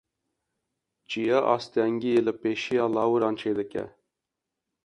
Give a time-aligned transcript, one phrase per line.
[1.09, 3.85] Çiya astengiyê li pêşiya lawiran çêdike.